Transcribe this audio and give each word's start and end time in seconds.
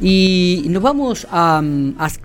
Y 0.00 0.66
nos 0.68 0.80
vamos 0.80 1.26
a, 1.30 1.60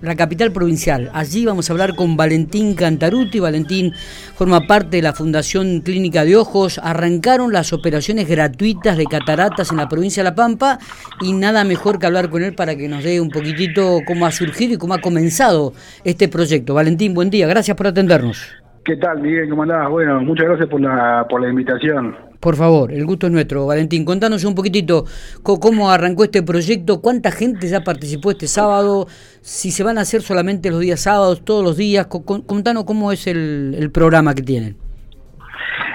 la 0.00 0.14
capital 0.14 0.52
provincial. 0.52 1.10
Allí 1.12 1.44
vamos 1.44 1.68
a 1.68 1.72
hablar 1.72 1.96
con 1.96 2.16
Valentín 2.16 2.74
Cantaruti. 2.74 3.40
Valentín 3.40 3.92
forma 4.34 4.60
parte 4.68 4.98
de 4.98 5.02
la 5.02 5.12
Fundación 5.12 5.80
Clínica 5.80 6.24
de 6.24 6.36
Ojos. 6.36 6.78
Arrancaron 6.82 7.52
las 7.52 7.72
operaciones 7.72 8.28
gratuitas 8.28 8.96
de 8.96 9.06
cataratas 9.06 9.72
en 9.72 9.78
la 9.78 9.88
provincia 9.88 10.22
de 10.22 10.30
La 10.30 10.36
Pampa 10.36 10.78
y 11.20 11.32
nada 11.32 11.64
mejor 11.64 11.98
que 11.98 12.06
hablar 12.06 12.30
con 12.30 12.44
él 12.44 12.54
para 12.54 12.76
que 12.76 12.88
nos 12.88 13.02
dé 13.02 13.20
un 13.20 13.30
poquitito 13.30 13.98
cómo 14.06 14.26
ha 14.26 14.30
surgido 14.30 14.74
y 14.74 14.78
cómo 14.78 14.94
ha 14.94 15.00
comenzado 15.00 15.72
este 16.04 16.28
proyecto. 16.28 16.74
Valentín, 16.74 17.12
buen 17.12 17.30
día. 17.30 17.48
Gracias 17.48 17.76
por 17.76 17.88
atendernos. 17.88 18.52
¿Qué 18.84 18.96
tal, 18.96 19.20
Miguel? 19.20 19.48
¿Cómo 19.48 19.62
andás? 19.62 19.88
Bueno, 19.88 20.20
muchas 20.20 20.46
gracias 20.46 20.68
por 20.68 20.80
la, 20.80 21.26
por 21.28 21.40
la 21.40 21.48
invitación. 21.48 22.14
Por 22.44 22.56
favor, 22.56 22.92
el 22.92 23.06
gusto 23.06 23.26
es 23.26 23.32
nuestro. 23.32 23.64
Valentín, 23.64 24.04
contanos 24.04 24.44
un 24.44 24.54
poquitito 24.54 25.06
cómo 25.42 25.90
arrancó 25.90 26.24
este 26.24 26.42
proyecto, 26.42 27.00
cuánta 27.00 27.30
gente 27.30 27.66
ya 27.68 27.80
participó 27.80 28.32
este 28.32 28.48
sábado, 28.48 29.06
si 29.40 29.70
se 29.70 29.82
van 29.82 29.96
a 29.96 30.02
hacer 30.02 30.20
solamente 30.20 30.70
los 30.70 30.80
días 30.80 31.00
sábados, 31.00 31.42
todos 31.42 31.64
los 31.64 31.78
días. 31.78 32.06
Contanos 32.06 32.84
cómo 32.84 33.12
es 33.12 33.26
el, 33.26 33.90
programa 33.94 34.34
que 34.34 34.42
tienen. 34.42 34.76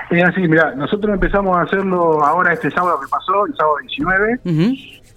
Es 0.09 0.23
así, 0.23 0.41
mira, 0.47 0.73
nosotros 0.73 1.13
empezamos 1.13 1.55
a 1.55 1.61
hacerlo 1.61 2.25
ahora 2.25 2.51
este 2.51 2.71
sábado 2.71 2.99
que 2.99 3.07
pasó, 3.07 3.45
el 3.45 3.55
sábado 3.55 3.75
19, 3.83 4.39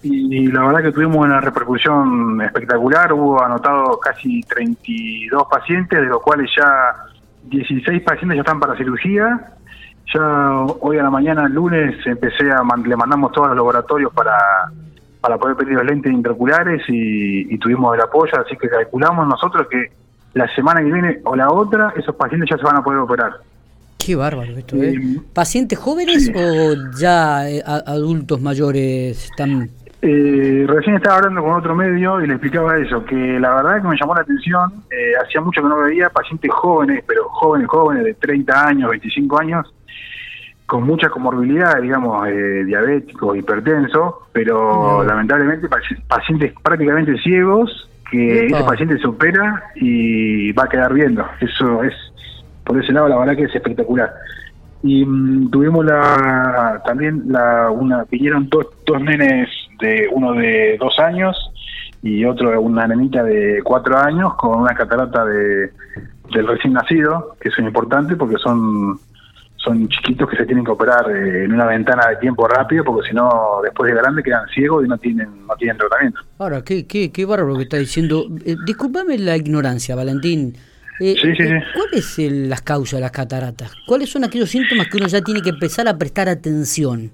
y 0.03 0.51
la 0.51 0.67
verdad 0.67 0.83
que 0.83 0.91
tuvimos 0.91 1.17
una 1.17 1.41
repercusión 1.41 2.41
espectacular. 2.41 3.11
Hubo 3.11 3.43
anotado 3.43 3.99
casi 3.99 4.43
32 4.43 5.47
pacientes, 5.49 5.99
de 5.99 6.05
los 6.05 6.21
cuales 6.21 6.47
ya 6.55 6.93
16 7.45 8.03
pacientes 8.03 8.35
ya 8.35 8.41
están 8.41 8.59
para 8.59 8.77
cirugía 8.77 9.49
ya 10.13 10.65
hoy 10.79 10.97
a 10.97 11.03
la 11.03 11.09
mañana, 11.09 11.45
el 11.45 11.53
lunes, 11.53 11.95
empecé 12.05 12.49
a 12.51 12.63
le 12.85 12.95
mandamos 12.95 13.31
todos 13.31 13.49
los 13.49 13.57
laboratorios 13.57 14.11
para, 14.13 14.35
para 15.21 15.37
poder 15.37 15.55
pedir 15.55 15.73
los 15.75 15.85
lentes 15.85 16.11
intraoculares 16.11 16.81
y, 16.87 17.57
tuvimos 17.57 17.95
el 17.95 18.01
apoyo, 18.01 18.33
así 18.39 18.57
que 18.57 18.67
calculamos 18.67 19.27
nosotros 19.27 19.67
que 19.69 19.91
la 20.33 20.53
semana 20.55 20.81
que 20.81 20.91
viene 20.91 21.19
o 21.23 21.35
la 21.35 21.49
otra, 21.49 21.93
esos 21.95 22.15
pacientes 22.15 22.49
ya 22.49 22.57
se 22.57 22.63
van 22.63 22.77
a 22.77 22.83
poder 22.83 22.99
operar. 22.99 23.31
Qué 23.97 24.15
bárbaro 24.15 24.57
esto, 24.57 24.75
¿eh? 24.77 24.95
¿Pacientes 25.31 25.79
jóvenes 25.79 26.29
o 26.35 26.97
ya 26.97 27.49
eh, 27.49 27.63
adultos 27.65 28.41
mayores 28.41 29.25
están 29.25 29.69
eh, 30.05 30.65
recién 30.67 30.97
estaba 30.97 31.15
hablando 31.15 31.41
con 31.41 31.53
otro 31.53 31.73
medio 31.73 32.19
y 32.19 32.27
le 32.27 32.33
explicaba 32.33 32.77
eso, 32.77 33.05
que 33.05 33.39
la 33.39 33.55
verdad 33.55 33.81
que 33.81 33.87
me 33.87 33.95
llamó 33.95 34.13
la 34.13 34.21
atención, 34.23 34.83
eh, 34.91 35.13
hacía 35.23 35.39
mucho 35.39 35.61
que 35.61 35.69
no 35.69 35.77
veía 35.77 36.09
pacientes 36.09 36.51
jóvenes, 36.51 37.05
pero 37.07 37.29
jóvenes, 37.29 37.69
jóvenes 37.69 38.03
de 38.03 38.13
30 38.15 38.67
años, 38.67 38.89
25 38.89 39.39
años, 39.39 39.73
con 40.73 40.87
muchas 40.87 41.11
comorbilidades, 41.11 41.83
digamos, 41.83 42.27
eh, 42.27 42.63
diabéticos, 42.65 43.37
hipertensos, 43.37 44.15
pero 44.31 45.03
lamentablemente 45.03 45.69
pacientes 46.07 46.51
prácticamente 46.63 47.15
ciegos, 47.19 47.87
que 48.09 48.47
ese 48.47 48.63
paciente 48.63 48.97
se 48.97 49.05
opera 49.05 49.65
y 49.75 50.51
va 50.53 50.63
a 50.63 50.67
quedar 50.67 50.91
viendo. 50.91 51.23
Eso 51.39 51.83
es, 51.83 51.93
por 52.63 52.81
ese 52.81 52.91
lado, 52.91 53.07
la 53.07 53.19
verdad 53.19 53.35
que 53.35 53.43
es 53.43 53.53
espectacular. 53.53 54.15
Y 54.81 55.05
mm, 55.05 55.51
tuvimos 55.51 55.85
la 55.85 56.81
también 56.83 57.21
la 57.27 57.69
una 57.69 58.05
vinieron 58.09 58.49
dos, 58.49 58.65
dos 58.83 58.99
nenes 58.99 59.49
de 59.79 60.09
uno 60.11 60.33
de 60.33 60.75
dos 60.79 60.97
años 60.97 61.37
y 62.01 62.25
otro 62.25 62.59
una 62.59 62.87
nenita 62.87 63.21
de 63.23 63.61
cuatro 63.63 63.95
años 63.99 64.33
con 64.37 64.59
una 64.61 64.73
catarata 64.73 65.23
de 65.23 65.69
del 66.33 66.47
recién 66.47 66.73
nacido 66.73 67.35
que 67.39 67.49
es 67.49 67.59
importante 67.59 68.15
porque 68.15 68.37
son 68.37 68.97
son 69.63 69.87
chiquitos 69.87 70.29
que 70.29 70.37
se 70.37 70.45
tienen 70.45 70.65
que 70.65 70.71
operar 70.71 71.09
eh, 71.09 71.45
en 71.45 71.53
una 71.53 71.65
ventana 71.65 72.09
de 72.09 72.17
tiempo 72.17 72.47
rápido 72.47 72.83
porque 72.83 73.09
si 73.09 73.15
no 73.15 73.59
después 73.63 73.91
de 73.91 73.97
grande 73.97 74.21
quedan 74.21 74.47
ciegos 74.49 74.85
y 74.85 74.87
no 74.87 74.97
tienen 74.97 75.47
no 75.47 75.55
tienen 75.55 75.77
tratamiento. 75.77 76.19
Ahora, 76.39 76.63
qué, 76.63 76.85
qué, 76.85 77.11
qué 77.11 77.25
bárbaro 77.25 77.55
que 77.55 77.63
está 77.63 77.77
diciendo. 77.77 78.25
Eh, 78.45 78.55
discúlpame 78.65 79.17
la 79.17 79.37
ignorancia, 79.37 79.95
Valentín. 79.95 80.55
Eh, 80.99 81.15
sí, 81.19 81.35
sí, 81.35 81.47
sí. 81.47 81.53
¿Cuáles 81.73 82.05
son 82.05 82.49
las 82.49 82.61
causas 82.61 82.97
de 82.97 83.01
las 83.01 83.11
cataratas? 83.11 83.73
¿Cuáles 83.87 84.09
son 84.11 84.23
aquellos 84.23 84.49
síntomas 84.49 84.87
que 84.87 84.97
uno 84.97 85.07
ya 85.07 85.21
tiene 85.21 85.41
que 85.41 85.49
empezar 85.49 85.87
a 85.87 85.97
prestar 85.97 86.29
atención? 86.29 87.11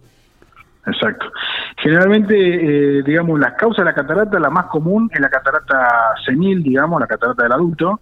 Exacto. 0.86 1.32
Generalmente, 1.78 3.04
digamos, 3.04 3.40
las 3.40 3.54
causas 3.54 3.80
de 3.80 3.86
la 3.86 3.94
catarata, 3.94 4.40
la 4.40 4.50
más 4.50 4.66
común 4.66 5.10
es 5.14 5.20
la 5.20 5.30
catarata 5.30 6.14
senil, 6.26 6.62
digamos, 6.62 7.00
la 7.00 7.08
catarata 7.08 7.44
del 7.44 7.54
adulto, 7.54 8.00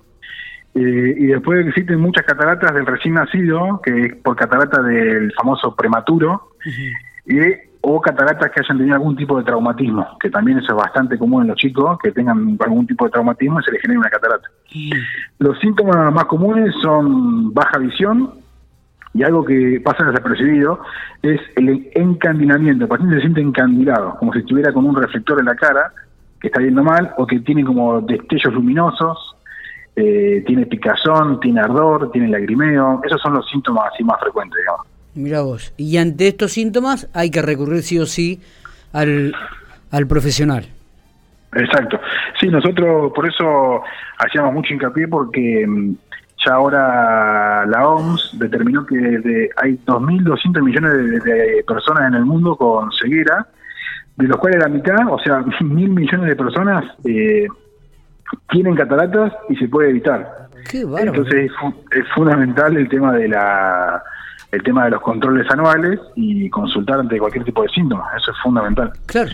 eh, 0.77 1.15
y 1.17 1.25
después 1.27 1.65
existen 1.65 1.99
muchas 1.99 2.23
cataratas 2.23 2.71
del 2.73 2.85
recién 2.85 3.15
nacido, 3.15 3.81
que 3.83 4.05
es 4.05 4.15
por 4.17 4.35
catarata 4.35 4.81
del 4.83 5.33
famoso 5.33 5.75
prematuro, 5.75 6.49
y, 7.25 7.39
o 7.81 7.99
cataratas 7.99 8.51
que 8.51 8.61
hayan 8.61 8.77
tenido 8.77 8.95
algún 8.95 9.15
tipo 9.15 9.37
de 9.37 9.43
traumatismo, 9.43 10.05
que 10.19 10.29
también 10.29 10.59
eso 10.59 10.73
es 10.73 10.77
bastante 10.77 11.17
común 11.17 11.43
en 11.43 11.47
los 11.47 11.57
chicos, 11.57 11.97
que 12.03 12.11
tengan 12.11 12.57
algún 12.59 12.85
tipo 12.85 13.05
de 13.05 13.11
traumatismo 13.11 13.59
y 13.59 13.63
se 13.63 13.71
les 13.71 13.81
genera 13.81 14.01
una 14.01 14.09
catarata. 14.09 14.47
Los 15.39 15.57
síntomas 15.59 16.13
más 16.13 16.25
comunes 16.25 16.75
son 16.79 17.51
baja 17.55 17.79
visión, 17.79 18.33
y 19.15 19.23
algo 19.23 19.43
que 19.43 19.81
pasa 19.83 20.03
desapercibido 20.03 20.79
es 21.23 21.41
el 21.55 21.89
encandilamiento. 21.95 22.83
El 22.83 22.89
paciente 22.89 23.15
se 23.15 23.21
siente 23.21 23.41
encandilado, 23.41 24.15
como 24.19 24.31
si 24.31 24.39
estuviera 24.39 24.71
con 24.71 24.85
un 24.85 24.95
reflector 24.95 25.39
en 25.39 25.45
la 25.45 25.55
cara, 25.55 25.91
que 26.39 26.49
está 26.49 26.59
viendo 26.59 26.83
mal, 26.83 27.13
o 27.17 27.25
que 27.25 27.39
tiene 27.39 27.63
como 27.63 27.99
destellos 28.01 28.53
luminosos, 28.53 29.36
eh, 29.99 30.43
tiene 30.45 30.67
picazón, 30.67 31.39
tiene 31.39 31.59
ardor, 31.59 32.11
tiene 32.11 32.27
lagrimeo, 32.27 33.01
esos 33.03 33.19
son 33.19 33.33
los 33.33 33.49
síntomas 33.49 33.91
así 33.91 34.03
más 34.03 34.19
frecuentes, 34.19 34.55
digamos. 34.59 34.85
Mira 35.15 35.41
vos, 35.41 35.73
y 35.75 35.97
ante 35.97 36.27
estos 36.27 36.51
síntomas 36.51 37.09
hay 37.15 37.31
que 37.31 37.41
recurrir 37.41 37.81
sí 37.81 37.97
o 37.97 38.05
sí 38.05 38.39
al, 38.93 39.33
al 39.89 40.05
profesional. 40.05 40.67
Exacto, 41.55 41.99
sí, 42.39 42.47
nosotros 42.49 43.11
por 43.15 43.27
eso 43.27 43.81
hacíamos 44.19 44.53
mucho 44.53 44.71
hincapié 44.71 45.07
porque 45.07 45.65
mm, 45.67 45.95
ya 46.45 46.53
ahora 46.53 47.65
la 47.65 47.87
OMS 47.87 48.37
determinó 48.37 48.85
que 48.85 49.49
hay 49.57 49.79
2.200 49.83 50.61
millones 50.61 51.23
de, 51.23 51.63
personas 51.67 52.09
en 52.09 52.13
el 52.13 52.25
mundo 52.25 52.55
con 52.55 52.91
ceguera, 52.91 53.47
de 54.15 54.27
los 54.27 54.37
cuales 54.37 54.59
la 54.59 54.69
mitad, 54.69 55.11
o 55.11 55.17
sea, 55.17 55.43
mil 55.61 55.89
millones 55.89 56.27
de 56.27 56.35
personas 56.35 56.85
eh, 57.03 57.47
tienen 58.49 58.75
cataratas 58.75 59.33
y 59.49 59.55
se 59.55 59.67
puede 59.67 59.89
evitar. 59.89 60.47
Entonces 60.73 61.51
es, 61.91 62.07
fundamental 62.13 62.75
el 62.75 62.89
tema 62.89 63.13
de 63.13 63.29
la 63.29 64.03
el 64.51 64.63
tema 64.63 64.85
de 64.85 64.91
los 64.91 65.01
controles 65.01 65.45
anuales 65.51 65.99
y 66.15 66.49
consultar 66.49 67.01
ante 67.01 67.19
cualquier 67.19 67.43
tipo 67.43 67.63
de 67.63 67.69
síntomas. 67.69 68.07
Eso 68.15 68.31
es 68.31 68.37
fundamental. 68.41 68.93
Claro. 69.05 69.29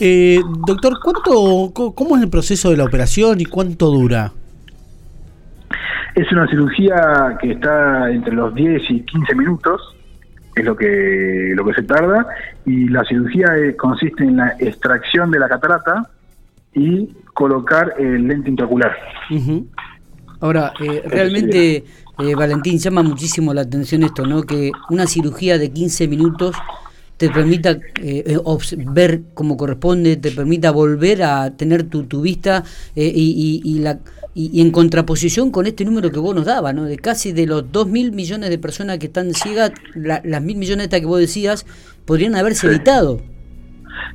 Eh, 0.00 0.40
doctor, 0.66 0.98
¿cuánto, 1.02 1.72
¿cómo 1.94 2.16
es 2.16 2.22
el 2.22 2.30
proceso 2.30 2.70
de 2.70 2.76
la 2.76 2.84
operación 2.84 3.40
y 3.40 3.44
cuánto 3.44 3.86
dura? 3.86 4.30
Es 6.14 6.30
una 6.30 6.46
cirugía 6.46 7.36
que 7.40 7.52
está 7.52 8.08
entre 8.10 8.34
los 8.34 8.54
10 8.54 8.82
y 8.90 9.00
15 9.00 9.34
minutos, 9.34 9.80
es 10.54 10.64
lo 10.64 10.76
que, 10.76 11.52
lo 11.56 11.64
que 11.64 11.74
se 11.74 11.82
tarda, 11.82 12.24
y 12.64 12.88
la 12.88 13.02
cirugía 13.04 13.56
eh, 13.56 13.74
consiste 13.74 14.22
en 14.22 14.36
la 14.36 14.54
extracción 14.60 15.32
de 15.32 15.40
la 15.40 15.48
catarata 15.48 16.08
y 16.74 17.08
colocar 17.34 17.94
el 17.98 18.26
lente 18.26 18.50
intraocular. 18.50 18.92
Ahora, 20.40 20.72
eh, 20.80 21.02
realmente, 21.06 21.84
eh, 22.18 22.34
Valentín, 22.34 22.78
llama 22.78 23.02
muchísimo 23.02 23.54
la 23.54 23.62
atención 23.62 24.02
esto, 24.02 24.26
¿no? 24.26 24.42
Que 24.42 24.72
una 24.90 25.06
cirugía 25.06 25.58
de 25.58 25.70
15 25.70 26.08
minutos 26.08 26.56
te 27.16 27.30
permita 27.30 27.78
eh, 28.02 28.38
ver 28.88 29.22
como 29.34 29.56
corresponde, 29.56 30.16
te 30.16 30.32
permita 30.32 30.72
volver 30.72 31.22
a 31.22 31.56
tener 31.56 31.84
tu, 31.84 32.04
tu 32.04 32.20
vista 32.22 32.64
y, 32.96 33.62
y, 33.64 33.78
la, 33.78 34.00
y, 34.34 34.60
en 34.60 34.72
contraposición 34.72 35.50
con 35.52 35.66
este 35.66 35.84
número 35.84 36.10
que 36.10 36.18
vos 36.18 36.34
nos 36.34 36.46
dabas, 36.46 36.74
¿no? 36.74 36.84
de 36.84 36.96
casi 36.96 37.32
de 37.32 37.46
los 37.46 37.70
2 37.70 37.86
mil 37.86 38.12
millones 38.12 38.50
de 38.50 38.58
personas 38.58 38.98
que 38.98 39.06
están 39.06 39.32
ciegas, 39.34 39.70
las 39.94 40.42
mil 40.42 40.56
millones 40.56 40.88
que 40.88 41.06
vos 41.06 41.20
decías, 41.20 41.66
podrían 42.04 42.34
haberse 42.34 42.66
evitado. 42.66 43.20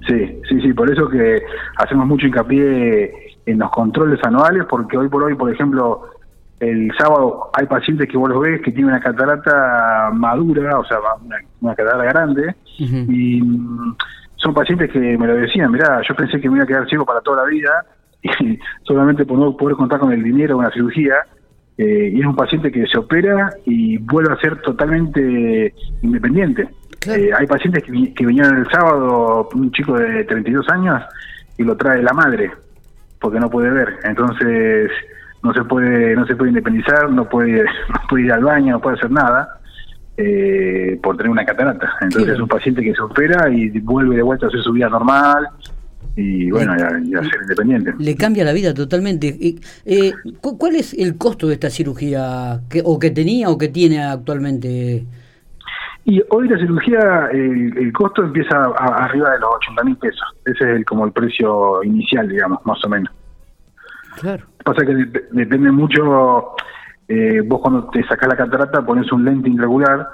Sí, 0.05 0.39
sí, 0.47 0.61
sí, 0.61 0.73
por 0.73 0.91
eso 0.91 1.07
que 1.09 1.41
hacemos 1.77 2.05
mucho 2.07 2.27
hincapié 2.27 3.35
en 3.45 3.59
los 3.59 3.71
controles 3.71 4.19
anuales, 4.23 4.65
porque 4.69 4.97
hoy 4.97 5.09
por 5.09 5.23
hoy, 5.23 5.35
por 5.35 5.51
ejemplo, 5.51 6.03
el 6.59 6.91
sábado 6.97 7.49
hay 7.53 7.65
pacientes 7.65 8.09
que 8.09 8.17
vos 8.17 8.29
los 8.29 8.41
ves 8.41 8.61
que 8.61 8.71
tienen 8.71 8.91
una 8.91 8.99
catarata 8.99 10.09
madura, 10.13 10.79
o 10.79 10.85
sea, 10.85 10.97
una, 11.61 11.75
catarata 11.75 12.03
grande, 12.03 12.55
y 12.77 13.41
mm, 13.41 13.95
son 14.35 14.53
pacientes 14.53 14.91
que 14.91 14.99
me 14.99 15.27
lo 15.27 15.35
decían, 15.35 15.71
mirá, 15.71 16.01
yo 16.07 16.15
pensé 16.15 16.39
que 16.39 16.49
me 16.49 16.57
iba 16.57 16.63
a 16.63 16.67
quedar 16.67 16.87
ciego 16.87 17.05
para 17.05 17.21
toda 17.21 17.43
la 17.43 17.49
vida, 17.49 17.85
y 18.21 18.59
solamente 18.83 19.25
por 19.25 19.37
no 19.37 19.55
poder 19.55 19.75
contar 19.75 19.99
con 19.99 20.11
el 20.11 20.23
dinero 20.23 20.55
de 20.55 20.59
una 20.59 20.71
cirugía, 20.71 21.15
eh, 21.77 22.11
y 22.13 22.19
es 22.19 22.25
un 22.25 22.35
paciente 22.35 22.71
que 22.71 22.87
se 22.87 22.97
opera 22.97 23.51
y 23.65 23.97
vuelve 23.97 24.33
a 24.33 24.37
ser 24.37 24.59
totalmente 24.61 25.73
independiente. 26.01 26.67
Eh, 27.07 27.31
hay 27.37 27.47
pacientes 27.47 27.83
que, 27.83 28.13
que, 28.13 28.25
vinieron 28.25 28.57
el 28.57 28.69
sábado, 28.69 29.49
un 29.53 29.71
chico 29.71 29.97
de 29.97 30.23
32 30.25 30.67
años, 30.69 31.03
y 31.57 31.63
lo 31.63 31.75
trae 31.77 32.01
la 32.01 32.13
madre, 32.13 32.51
porque 33.19 33.39
no 33.39 33.49
puede 33.49 33.69
ver. 33.69 33.99
Entonces 34.03 34.91
no 35.43 35.53
se 35.53 35.63
puede 35.63 36.15
no 36.15 36.25
se 36.25 36.35
puede 36.35 36.49
independizar, 36.51 37.09
no 37.09 37.27
puede, 37.29 37.63
no 37.89 38.01
puede 38.09 38.25
ir 38.25 38.31
al 38.31 38.43
baño, 38.43 38.73
no 38.73 38.81
puede 38.81 38.97
hacer 38.97 39.11
nada 39.11 39.59
eh, 40.17 40.99
por 41.01 41.17
tener 41.17 41.31
una 41.31 41.45
catarata. 41.45 41.89
Entonces 42.01 42.33
es 42.33 42.39
un 42.39 42.47
paciente 42.47 42.81
que 42.81 42.93
se 42.93 43.01
opera 43.01 43.49
y 43.49 43.69
vuelve 43.79 44.15
de 44.15 44.23
vuelta 44.23 44.47
a 44.47 44.49
hacer 44.49 44.61
su 44.61 44.71
vida 44.71 44.89
normal 44.89 45.47
y 46.15 46.49
bueno, 46.49 46.75
y 46.75 47.13
a, 47.13 47.21
ser 47.21 47.41
independiente. 47.43 47.93
Le 47.99 48.15
cambia 48.15 48.43
la 48.43 48.51
vida 48.51 48.73
totalmente. 48.73 49.55
Eh, 49.85 50.13
¿Cuál 50.41 50.75
es 50.75 50.93
el 50.95 51.15
costo 51.17 51.47
de 51.47 51.53
esta 51.53 51.69
cirugía 51.69 52.61
que, 52.69 52.81
o 52.83 52.97
que 52.97 53.11
tenía 53.11 53.49
o 53.49 53.57
que 53.57 53.67
tiene 53.67 54.03
actualmente? 54.03 55.05
Y 56.09 56.23
hoy 56.29 56.47
la 56.47 56.57
cirugía, 56.57 57.27
el, 57.33 57.91
costo 57.91 58.23
empieza 58.23 58.55
arriba 58.77 59.29
de 59.31 59.39
los 59.39 59.49
80 59.55 59.83
mil 59.83 59.97
pesos. 59.97 60.25
Ese 60.45 60.63
es 60.63 60.77
el, 60.77 60.85
como 60.85 61.05
el 61.05 61.11
precio 61.11 61.83
inicial, 61.83 62.29
digamos, 62.29 62.65
más 62.65 62.81
o 62.85 62.87
menos. 62.87 63.13
Claro. 64.21 64.45
Pasa 64.63 64.85
que 64.85 64.95
depende 65.31 65.69
mucho, 65.69 66.55
eh, 67.09 67.41
vos 67.45 67.59
cuando 67.59 67.89
te 67.89 68.01
sacás 68.07 68.29
la 68.29 68.37
catarata 68.37 68.85
pones 68.85 69.11
un 69.11 69.25
lente 69.25 69.49
intraocular, 69.49 70.07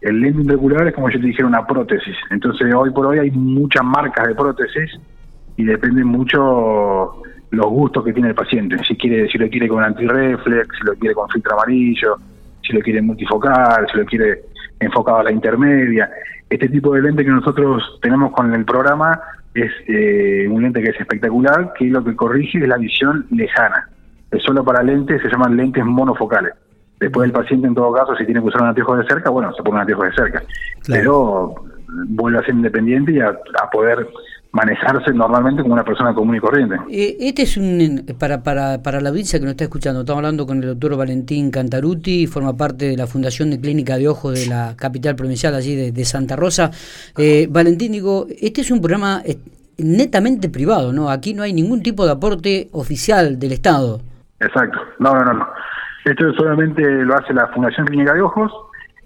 el 0.00 0.20
lente 0.20 0.40
intraocular 0.40 0.88
es 0.88 0.94
como 0.94 1.08
yo 1.08 1.20
te 1.20 1.26
dijera 1.26 1.46
una 1.46 1.64
prótesis, 1.64 2.16
entonces 2.30 2.74
hoy 2.74 2.90
por 2.90 3.06
hoy 3.06 3.20
hay 3.20 3.30
muchas 3.30 3.84
marcas 3.84 4.26
de 4.26 4.34
prótesis 4.34 4.90
y 5.56 5.64
depende 5.64 6.04
mucho 6.04 7.22
los 7.50 7.66
gustos 7.66 8.04
que 8.04 8.12
tiene 8.12 8.30
el 8.30 8.34
paciente, 8.34 8.76
si 8.84 8.96
quiere 8.96 9.28
si 9.28 9.38
lo 9.38 9.48
quiere 9.48 9.68
con 9.68 9.84
antirreflex, 9.84 10.78
si 10.78 10.84
lo 10.84 10.94
quiere 10.94 11.14
con 11.14 11.28
filtro 11.28 11.54
amarillo, 11.54 12.16
si 12.60 12.72
lo 12.72 12.80
quiere 12.80 13.00
multifocal, 13.00 13.86
si 13.90 13.98
lo 13.98 14.04
quiere 14.04 14.42
enfocado 14.80 15.18
a 15.18 15.24
la 15.24 15.32
intermedia. 15.32 16.10
Este 16.48 16.68
tipo 16.68 16.94
de 16.94 17.02
lente 17.02 17.24
que 17.24 17.30
nosotros 17.30 17.98
tenemos 18.00 18.32
con 18.32 18.54
el 18.54 18.64
programa 18.64 19.20
es 19.54 19.70
eh, 19.86 20.46
un 20.48 20.62
lente 20.62 20.82
que 20.82 20.90
es 20.90 21.00
espectacular, 21.00 21.72
que 21.76 21.86
lo 21.86 22.04
que 22.04 22.16
corrige 22.16 22.58
es 22.58 22.68
la 22.68 22.78
visión 22.78 23.26
lejana. 23.30 23.88
Es 24.30 24.42
solo 24.42 24.64
para 24.64 24.82
lentes, 24.82 25.22
se 25.22 25.28
llaman 25.28 25.56
lentes 25.56 25.84
monofocales. 25.84 26.52
Después 27.00 27.26
el 27.26 27.32
paciente, 27.32 27.66
en 27.66 27.74
todo 27.74 27.92
caso, 27.92 28.16
si 28.16 28.24
tiene 28.24 28.40
que 28.40 28.48
usar 28.48 28.62
un 28.62 28.68
anteojo 28.68 28.96
de 28.96 29.06
cerca, 29.06 29.30
bueno, 29.30 29.52
se 29.54 29.62
pone 29.62 29.76
un 29.76 29.80
anteojo 29.80 30.04
de 30.04 30.12
cerca. 30.12 30.42
Pero 30.86 31.54
vuelve 32.08 32.38
a 32.38 32.42
ser 32.42 32.54
independiente 32.54 33.12
y 33.12 33.20
a 33.20 33.34
poder 33.72 34.06
manejarse 34.52 35.12
normalmente 35.12 35.62
como 35.62 35.74
una 35.74 35.84
persona 35.84 36.14
común 36.14 36.36
y 36.36 36.40
corriente. 36.40 36.76
Eh, 36.90 37.16
este 37.20 37.42
es 37.42 37.56
un, 37.56 38.06
para, 38.18 38.42
para, 38.42 38.82
para 38.82 39.00
la 39.00 39.10
audiencia 39.10 39.38
que 39.38 39.44
nos 39.44 39.52
está 39.52 39.64
escuchando, 39.64 40.00
estamos 40.00 40.18
hablando 40.18 40.46
con 40.46 40.62
el 40.62 40.70
doctor 40.70 40.96
Valentín 40.96 41.50
Cantaruti, 41.50 42.26
forma 42.26 42.56
parte 42.56 42.86
de 42.86 42.96
la 42.96 43.06
Fundación 43.06 43.50
de 43.50 43.60
Clínica 43.60 43.98
de 43.98 44.08
Ojos 44.08 44.34
de 44.34 44.46
la 44.46 44.74
capital 44.76 45.16
provincial 45.16 45.54
allí 45.54 45.90
de, 45.90 46.04
Santa 46.04 46.36
Rosa. 46.36 46.70
Eh, 47.18 47.46
Valentín, 47.50 47.92
digo, 47.92 48.26
este 48.40 48.62
es 48.62 48.70
un 48.70 48.80
programa 48.80 49.20
eh, 49.24 49.36
netamente 49.76 50.48
privado, 50.48 50.92
¿no? 50.92 51.10
Aquí 51.10 51.34
no 51.34 51.42
hay 51.42 51.52
ningún 51.52 51.82
tipo 51.82 52.06
de 52.06 52.12
aporte 52.12 52.68
oficial 52.72 53.38
del 53.38 53.52
Estado. 53.52 54.00
Exacto, 54.40 54.78
no, 54.98 55.12
no, 55.12 55.34
no. 55.34 55.48
Esto 56.04 56.32
solamente 56.32 56.82
lo 56.82 57.14
hace 57.14 57.34
la 57.34 57.48
Fundación 57.48 57.86
Clínica 57.86 58.14
de 58.14 58.22
Ojos 58.22 58.50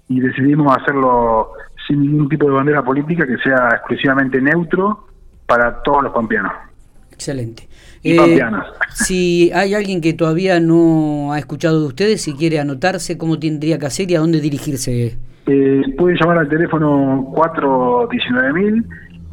y 0.08 0.20
decidimos 0.20 0.76
hacerlo 0.76 1.50
sin 1.88 2.00
ningún 2.00 2.28
tipo 2.28 2.46
de 2.46 2.52
bandera 2.52 2.84
política 2.84 3.26
que 3.26 3.38
sea 3.38 3.70
exclusivamente 3.72 4.40
neutro 4.40 5.11
para 5.46 5.82
todos 5.82 6.02
los 6.02 6.12
pampeanos. 6.12 6.52
Excelente. 7.12 7.68
Y 8.02 8.18
eh, 8.18 8.40
si 8.94 9.52
hay 9.54 9.74
alguien 9.74 10.00
que 10.00 10.12
todavía 10.12 10.58
no 10.58 11.32
ha 11.32 11.38
escuchado 11.38 11.80
de 11.80 11.86
ustedes, 11.86 12.22
si 12.22 12.34
quiere 12.34 12.58
anotarse, 12.58 13.16
¿cómo 13.16 13.38
tendría 13.38 13.78
que 13.78 13.86
hacer 13.86 14.10
y 14.10 14.16
a 14.16 14.20
dónde 14.20 14.40
dirigirse? 14.40 15.16
Eh, 15.46 15.82
pueden 15.96 16.18
llamar 16.20 16.38
al 16.38 16.48
teléfono 16.48 17.28
419000, 17.32 18.84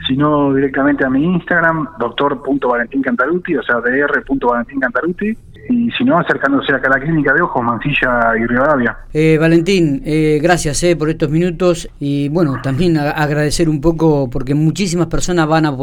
si 0.07 0.15
no 0.15 0.53
directamente 0.53 1.05
a 1.05 1.09
mi 1.09 1.23
Instagram, 1.23 1.87
doctor.valentincantaruti, 1.99 3.57
o 3.57 3.63
sea, 3.63 3.75
dr.valentincantaruti, 3.75 5.37
y 5.69 5.91
si 5.91 6.03
no, 6.03 6.17
acercándose 6.17 6.73
acá 6.73 6.89
a 6.89 6.97
la 6.97 6.99
clínica 6.99 7.33
de 7.33 7.41
ojos, 7.41 7.63
Mancilla 7.63 8.35
y 8.37 8.45
Rivadavia. 8.45 8.97
Eh, 9.13 9.37
Valentín, 9.39 10.01
eh, 10.05 10.39
gracias 10.41 10.83
eh, 10.83 10.95
por 10.95 11.09
estos 11.09 11.29
minutos 11.29 11.87
y 11.99 12.29
bueno, 12.29 12.59
también 12.63 12.97
agradecer 12.97 13.69
un 13.69 13.79
poco 13.79 14.29
porque 14.31 14.55
muchísimas 14.55 15.07
personas 15.07 15.47
van 15.47 15.67
a 15.67 15.77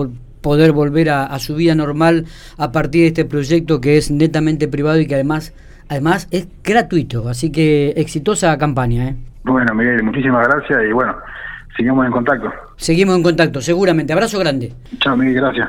poder 0.46 0.72
volver 0.72 1.10
a, 1.10 1.38
su 1.38 1.54
vida 1.56 1.74
normal 1.74 2.24
a 2.58 2.72
partir 2.72 3.02
de 3.02 3.08
este 3.08 3.24
proyecto 3.24 3.80
que 3.80 3.96
es 3.96 4.10
netamente 4.10 4.68
privado 4.68 4.98
y 5.00 5.06
que 5.06 5.14
además, 5.14 5.54
además 5.88 6.28
es 6.30 6.48
gratuito, 6.62 7.28
así 7.28 7.50
que 7.50 7.90
exitosa 7.96 8.56
campaña. 8.58 9.08
¿eh? 9.08 9.16
Bueno, 9.44 9.74
Miguel, 9.74 10.02
muchísimas 10.02 10.46
gracias 10.48 10.84
y 10.88 10.92
bueno, 10.92 11.16
seguimos 11.76 12.06
en 12.06 12.12
contacto. 12.12 12.50
Seguimos 12.76 13.16
en 13.16 13.22
contacto, 13.22 13.60
seguramente. 13.60 14.12
Abrazo 14.12 14.38
grande. 14.38 14.72
Chao, 15.00 15.16
Miguel, 15.16 15.34
gracias. 15.34 15.68